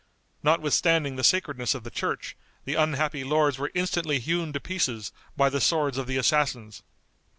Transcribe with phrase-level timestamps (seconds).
[0.41, 5.47] Notwithstanding the sacredness of the church, the unhappy lords were instantly hewn to pieces by
[5.51, 6.81] the swords of the assassins.